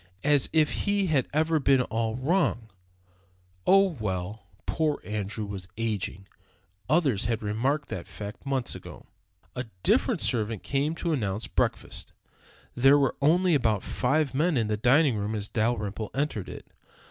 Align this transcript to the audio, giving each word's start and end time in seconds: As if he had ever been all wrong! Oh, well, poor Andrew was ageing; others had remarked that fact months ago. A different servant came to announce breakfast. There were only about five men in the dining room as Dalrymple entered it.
As 0.23 0.49
if 0.51 0.71
he 0.85 1.05
had 1.05 1.27
ever 1.31 1.59
been 1.59 1.83
all 1.83 2.15
wrong! 2.15 2.71
Oh, 3.67 3.95
well, 3.99 4.47
poor 4.65 4.99
Andrew 5.05 5.45
was 5.45 5.67
ageing; 5.77 6.25
others 6.89 7.25
had 7.25 7.43
remarked 7.43 7.89
that 7.89 8.07
fact 8.07 8.43
months 8.43 8.73
ago. 8.73 9.05
A 9.55 9.65
different 9.83 10.19
servant 10.19 10.63
came 10.63 10.95
to 10.95 11.13
announce 11.13 11.45
breakfast. 11.45 12.13
There 12.73 12.97
were 12.97 13.15
only 13.21 13.53
about 13.53 13.83
five 13.83 14.33
men 14.33 14.57
in 14.57 14.69
the 14.69 14.75
dining 14.75 15.17
room 15.17 15.35
as 15.35 15.47
Dalrymple 15.47 16.09
entered 16.15 16.49
it. 16.49 16.65